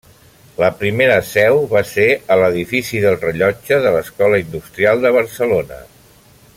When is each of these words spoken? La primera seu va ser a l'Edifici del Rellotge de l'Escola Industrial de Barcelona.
La 0.61 0.69
primera 0.77 1.17
seu 1.31 1.59
va 1.73 1.83
ser 1.89 2.07
a 2.35 2.37
l'Edifici 2.43 3.01
del 3.05 3.19
Rellotge 3.27 3.79
de 3.85 3.93
l'Escola 3.97 4.41
Industrial 4.45 5.05
de 5.05 5.13
Barcelona. 5.19 5.83